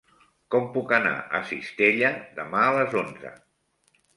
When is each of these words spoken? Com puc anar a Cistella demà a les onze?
Com 0.55 0.63
puc 0.77 0.93
anar 0.97 1.11
a 1.39 1.41
Cistella 1.49 2.11
demà 2.41 2.65
a 2.71 2.75
les 2.79 2.99
onze? 3.03 3.35